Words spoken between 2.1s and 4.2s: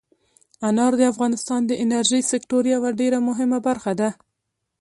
سکتور یوه ډېره مهمه برخه ده.